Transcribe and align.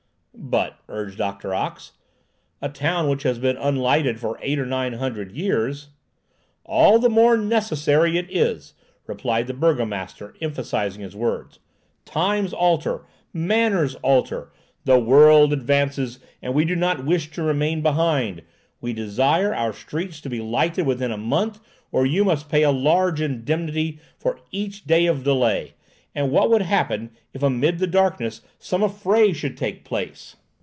"But," 0.33 0.79
urged 0.89 1.17
Doctor 1.17 1.53
Ox, 1.53 1.91
"a 2.61 2.67
town 2.67 3.07
which 3.07 3.23
has 3.23 3.37
been 3.37 3.55
un 3.57 3.75
lighted 3.77 4.19
for 4.19 4.39
eight 4.41 4.59
or 4.59 4.65
nine 4.65 4.93
hundred 4.93 5.31
years—" 5.31 5.89
"All 6.65 6.99
the 6.99 7.09
more 7.09 7.37
necessary 7.37 8.17
is 8.17 8.73
it," 8.73 8.83
replied 9.07 9.47
the 9.47 9.53
burgomaster, 9.53 10.33
emphasizing 10.41 11.01
his 11.03 11.15
words. 11.15 11.59
"Times 12.05 12.53
alter, 12.53 13.03
manners 13.33 13.95
alter! 13.95 14.51
The 14.83 14.99
world 14.99 15.53
advances, 15.53 16.19
and 16.41 16.53
we 16.53 16.65
do 16.65 16.75
not 16.75 17.05
wish 17.05 17.29
to 17.31 17.43
remain 17.43 17.81
behind. 17.81 18.41
We 18.81 18.93
desire 18.93 19.53
our 19.53 19.71
streets 19.71 20.19
to 20.21 20.29
be 20.29 20.41
lighted 20.41 20.85
within 20.85 21.11
a 21.11 21.17
month, 21.17 21.59
or 21.93 22.05
you 22.05 22.25
must 22.25 22.49
pay 22.49 22.63
a 22.63 22.71
large 22.71 23.21
indemnity 23.21 23.99
for 24.17 24.39
each 24.51 24.83
day 24.85 25.05
of 25.05 25.23
delay; 25.23 25.75
and 26.13 26.29
what 26.29 26.49
would 26.49 26.61
happen 26.63 27.09
if, 27.33 27.41
amid 27.41 27.79
the 27.79 27.87
darkness, 27.87 28.41
some 28.59 28.83
affray 28.83 29.31
should 29.31 29.55
take 29.55 29.85
place?" 29.85 30.35